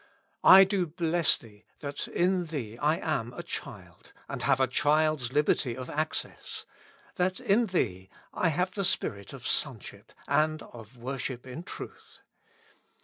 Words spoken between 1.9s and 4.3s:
in Thee I am a child,